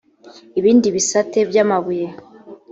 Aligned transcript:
ibindi 0.59 0.87
bisate 0.95 1.39
by 1.49 1.57
amabuye 1.63 2.07